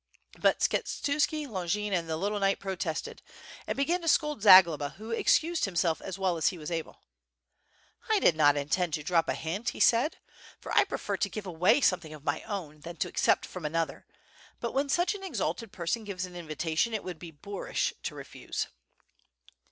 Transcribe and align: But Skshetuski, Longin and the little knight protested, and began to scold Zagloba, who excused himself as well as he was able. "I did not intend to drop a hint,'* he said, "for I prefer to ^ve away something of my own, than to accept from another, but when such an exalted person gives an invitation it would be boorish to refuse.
But 0.39 0.61
Skshetuski, 0.61 1.47
Longin 1.47 1.93
and 1.93 2.09
the 2.09 2.17
little 2.17 2.39
knight 2.39 2.59
protested, 2.59 3.21
and 3.67 3.77
began 3.77 4.01
to 4.01 4.07
scold 4.07 4.41
Zagloba, 4.41 4.95
who 4.97 5.11
excused 5.11 5.65
himself 5.65 6.01
as 6.01 6.17
well 6.17 6.37
as 6.37 6.47
he 6.47 6.57
was 6.57 6.71
able. 6.71 7.03
"I 8.09 8.17
did 8.19 8.35
not 8.35 8.57
intend 8.57 8.95
to 8.95 9.03
drop 9.03 9.29
a 9.29 9.35
hint,'* 9.35 9.69
he 9.69 9.79
said, 9.79 10.17
"for 10.59 10.75
I 10.75 10.85
prefer 10.85 11.17
to 11.17 11.29
^ve 11.29 11.45
away 11.45 11.81
something 11.81 12.15
of 12.15 12.23
my 12.23 12.41
own, 12.47 12.79
than 12.79 12.95
to 12.97 13.07
accept 13.09 13.45
from 13.45 13.63
another, 13.63 14.07
but 14.59 14.71
when 14.73 14.89
such 14.89 15.13
an 15.13 15.21
exalted 15.23 15.71
person 15.71 16.03
gives 16.03 16.25
an 16.25 16.35
invitation 16.35 16.95
it 16.95 17.03
would 17.03 17.19
be 17.19 17.29
boorish 17.29 17.93
to 18.01 18.15
refuse. 18.15 18.65